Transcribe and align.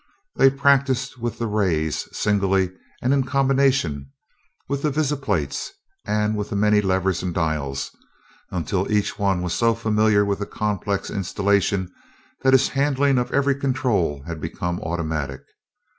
They 0.35 0.49
practiced 0.49 1.19
with 1.19 1.37
the 1.37 1.45
rays, 1.45 2.09
singly 2.11 2.71
and 3.03 3.13
in 3.13 3.21
combination, 3.23 4.11
with 4.67 4.81
the 4.81 4.89
visiplates, 4.89 5.69
and 6.07 6.35
with 6.35 6.49
the 6.49 6.55
many 6.55 6.81
levers 6.81 7.21
and 7.21 7.35
dials, 7.35 7.95
until 8.49 8.91
each 8.91 9.19
was 9.19 9.53
so 9.53 9.75
familiar 9.75 10.25
with 10.25 10.39
the 10.39 10.47
complex 10.47 11.11
installation 11.11 11.91
that 12.41 12.53
his 12.53 12.69
handling 12.69 13.19
of 13.19 13.31
every 13.31 13.53
control 13.53 14.23
had 14.25 14.41
become 14.41 14.79
automatic. 14.79 15.43